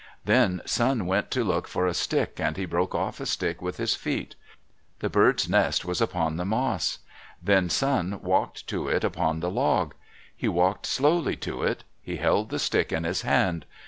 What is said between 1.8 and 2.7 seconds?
a stick and he